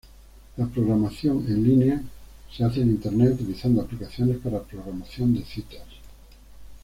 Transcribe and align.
La 0.57 0.65
programación 0.65 1.45
en 1.45 1.63
línea 1.63 2.01
se 2.51 2.63
hace 2.63 2.81
en 2.81 2.89
Internet 2.89 3.33
utilizando 3.35 3.83
aplicaciones 3.83 4.37
para 4.37 4.63
programación 4.63 5.35
de 5.35 5.43
citas. 5.43 5.85